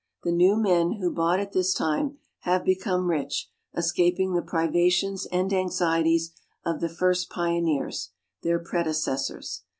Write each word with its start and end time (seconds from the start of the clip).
The 0.23 0.31
new 0.31 0.57
men 0.57 0.93
who 0.93 1.11
bought 1.13 1.39
at 1.39 1.51
this 1.51 1.75
time 1.75 2.17
have 2.39 2.65
become 2.65 3.05
rich, 3.11 3.51
escaping 3.77 4.33
the 4.33 4.41
privations 4.41 5.27
and 5.27 5.53
anxieties 5.53 6.31
of 6.65 6.79
the 6.81 6.89
first 6.89 7.29
pioneers, 7.29 8.09
their 8.41 8.57
predecessors. 8.57 9.61